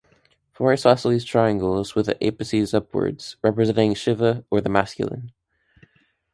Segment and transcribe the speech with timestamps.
[0.51, 5.31] Four isosceles triangles with the apices upwards, representing Shiva or the Masculine.